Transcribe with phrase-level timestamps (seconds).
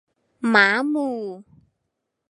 [0.49, 1.17] หมาหมู่